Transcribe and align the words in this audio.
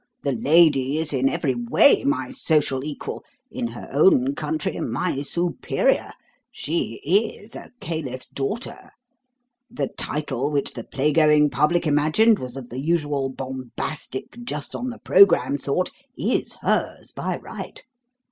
The 0.23 0.31
lady 0.31 0.97
is 0.97 1.13
in 1.13 1.29
every 1.29 1.53
way 1.53 2.03
my 2.03 2.31
social 2.31 2.83
equal 2.83 3.23
in 3.51 3.67
her 3.67 3.87
own 3.91 4.33
country 4.33 4.79
my 4.79 5.21
superior. 5.21 6.13
She 6.49 6.95
is 7.05 7.55
a 7.55 7.69
caliph's 7.81 8.25
daughter. 8.27 8.89
The 9.69 9.89
title 9.89 10.49
which 10.49 10.73
the 10.73 10.83
playgoing 10.83 11.51
public 11.51 11.85
imagined 11.85 12.39
was 12.39 12.57
of 12.57 12.69
the 12.69 12.79
usual 12.81 13.29
bombastic, 13.29 14.43
just 14.43 14.73
on 14.73 14.89
the 14.89 14.97
programme 14.97 15.59
sort, 15.59 15.91
is 16.17 16.55
hers 16.63 17.11
by 17.11 17.37
right. 17.37 17.83